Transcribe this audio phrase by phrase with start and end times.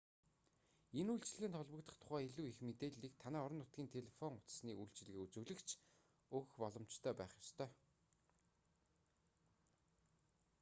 [0.99, 5.69] энэ үйлчилгээнд холбогдох тухай илүү их мэдээллийг танай орон нутгийн телефон утасны үйлчилгээ үзүүлэгч
[6.35, 7.69] өгөх боломжтой байх ёстой